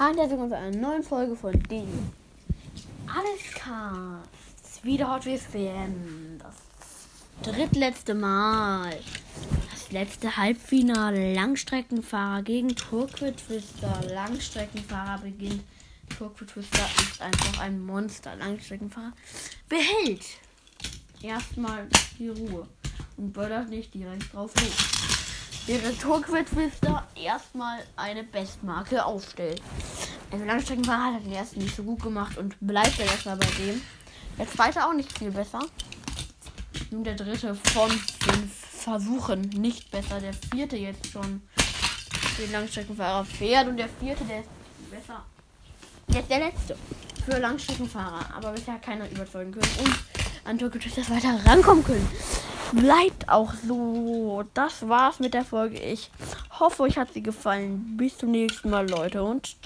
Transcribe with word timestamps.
Hallo 0.00 0.16
herzlich 0.16 0.30
willkommen 0.30 0.48
zu 0.48 0.56
einer 0.56 0.76
neuen 0.78 1.02
Folge 1.02 1.36
von 1.36 1.52
den 1.64 2.10
Alles 3.06 3.52
Casts. 3.52 4.82
Wieder 4.82 5.12
Hot 5.12 5.26
Wheels 5.26 5.52
WM. 5.52 6.38
Das 6.38 7.52
drittletzte 7.52 8.14
Mal. 8.14 8.98
Das 9.70 9.92
letzte 9.92 10.38
Halbfinale. 10.38 11.34
Langstreckenfahrer 11.34 12.40
gegen 12.40 12.74
Turquid 12.74 13.34
Twister. 13.36 14.00
Langstreckenfahrer 14.08 15.18
beginnt. 15.18 15.62
Turquid 16.16 16.50
Twister 16.50 16.88
ist 17.02 17.20
einfach 17.20 17.60
ein 17.60 17.84
Monster. 17.84 18.36
Langstreckenfahrer 18.36 19.12
behält 19.68 20.24
erstmal 21.20 21.86
die 22.18 22.30
Ruhe 22.30 22.66
und 23.18 23.34
böllert 23.34 23.68
nicht 23.68 23.92
direkt 23.92 24.32
drauf 24.32 24.54
los 24.62 25.00
während 25.66 26.00
Turquid 26.00 26.46
Twister 26.46 27.06
erstmal 27.14 27.80
eine 27.96 28.24
Bestmarke 28.24 29.04
aufstellt. 29.04 29.60
Also 30.30 30.44
Langstreckenfahrer 30.44 31.14
hat 31.14 31.24
den 31.24 31.32
ersten 31.32 31.60
nicht 31.60 31.74
so 31.74 31.82
gut 31.82 32.02
gemacht 32.02 32.38
und 32.38 32.56
bleibt 32.60 32.98
er 32.98 33.06
erstmal 33.06 33.36
bei 33.36 33.46
dem. 33.58 33.82
Der 34.38 34.48
zweite 34.48 34.86
auch 34.86 34.92
nicht 34.92 35.16
viel 35.18 35.30
besser. 35.30 35.60
Nun 36.90 37.04
der 37.04 37.14
dritte 37.14 37.54
von 37.54 37.90
fünf 37.90 38.52
Versuchen 38.54 39.42
nicht 39.50 39.90
besser. 39.90 40.20
Der 40.20 40.32
vierte 40.32 40.76
jetzt 40.76 41.06
schon 41.06 41.42
den 42.38 42.52
Langstreckenfahrer 42.52 43.24
fährt 43.24 43.68
und 43.68 43.76
der 43.76 43.88
vierte, 43.88 44.24
der 44.24 44.40
ist 44.40 44.48
besser. 44.90 45.24
Jetzt 46.08 46.30
der 46.30 46.38
letzte 46.38 46.76
für 47.24 47.38
Langstreckenfahrer, 47.38 48.34
aber 48.34 48.52
bisher 48.52 48.78
keiner 48.78 49.08
überzeugen 49.10 49.52
können 49.52 49.70
und 49.84 49.94
an 50.44 50.58
Tokyo 50.58 50.80
Twister 50.80 51.08
weiter 51.14 51.38
rankommen 51.44 51.84
können 51.84 52.08
bleibt 52.72 53.28
auch 53.28 53.52
so. 53.54 54.44
Das 54.54 54.88
war's 54.88 55.20
mit 55.20 55.34
der 55.34 55.44
Folge. 55.44 55.78
Ich 55.78 56.10
hoffe, 56.58 56.82
euch 56.84 56.98
hat 56.98 57.12
sie 57.12 57.22
gefallen. 57.22 57.96
Bis 57.96 58.18
zum 58.18 58.30
nächsten 58.30 58.70
Mal, 58.70 58.88
Leute. 58.88 59.22
Und 59.22 59.62